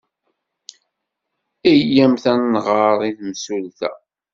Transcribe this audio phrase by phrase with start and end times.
[1.73, 3.91] Iyyamt ad nɣer i temsulta.